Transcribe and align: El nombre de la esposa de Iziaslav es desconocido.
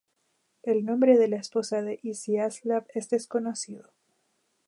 El 0.63 0.83
nombre 0.83 1.15
de 1.19 1.27
la 1.27 1.35
esposa 1.35 1.83
de 1.83 1.99
Iziaslav 2.01 2.87
es 2.95 3.07
desconocido. 3.09 3.91